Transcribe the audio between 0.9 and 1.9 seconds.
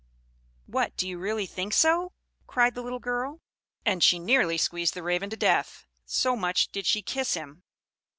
do you really think